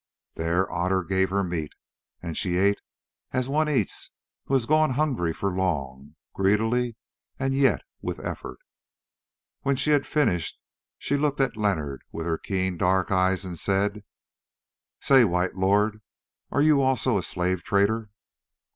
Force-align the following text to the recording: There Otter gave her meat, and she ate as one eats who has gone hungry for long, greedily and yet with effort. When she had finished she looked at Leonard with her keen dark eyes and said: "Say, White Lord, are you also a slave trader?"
There 0.33 0.67
Otter 0.71 1.03
gave 1.03 1.29
her 1.29 1.43
meat, 1.43 1.73
and 2.23 2.35
she 2.35 2.57
ate 2.57 2.81
as 3.33 3.47
one 3.47 3.69
eats 3.69 4.09
who 4.45 4.55
has 4.55 4.65
gone 4.65 4.93
hungry 4.95 5.31
for 5.31 5.51
long, 5.51 6.15
greedily 6.33 6.95
and 7.37 7.53
yet 7.53 7.83
with 8.01 8.19
effort. 8.19 8.57
When 9.61 9.75
she 9.75 9.91
had 9.91 10.07
finished 10.07 10.59
she 10.97 11.17
looked 11.17 11.39
at 11.39 11.55
Leonard 11.55 12.01
with 12.11 12.25
her 12.25 12.39
keen 12.39 12.77
dark 12.79 13.11
eyes 13.11 13.45
and 13.45 13.59
said: 13.59 14.03
"Say, 14.99 15.23
White 15.23 15.55
Lord, 15.55 16.01
are 16.49 16.63
you 16.63 16.81
also 16.81 17.19
a 17.19 17.21
slave 17.21 17.61
trader?" 17.63 18.09